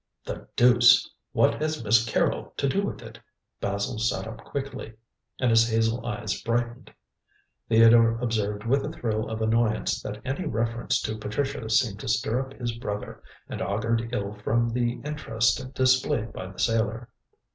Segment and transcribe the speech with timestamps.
[0.25, 1.07] "The deuce!
[1.31, 3.19] What has Miss Carrol to do with it?"
[3.59, 4.95] Basil sat up quickly,
[5.39, 6.91] and his hazel eyes brightened.
[7.69, 12.39] Theodore observed with a thrill of annoyance that any reference to Patricia seemed to stir
[12.41, 17.09] up his brother, and augured ill from the interest displayed by the sailor.